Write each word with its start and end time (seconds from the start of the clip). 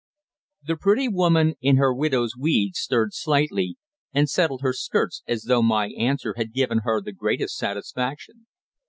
The 0.65 0.77
pretty 0.77 1.07
woman 1.07 1.53
in 1.61 1.75
her 1.77 1.93
widow's 1.93 2.31
weeds 2.35 2.79
stirred 2.79 3.13
slightly 3.13 3.77
and 4.11 4.27
settled 4.27 4.61
her 4.63 4.73
skirts, 4.73 5.21
as 5.27 5.43
though 5.43 5.61
my 5.61 5.89
answer 5.89 6.33
had 6.37 6.53
given 6.53 6.79
her 6.79 7.03
the 7.03 7.11
greatest 7.11 7.55
satisfaction. 7.55 8.47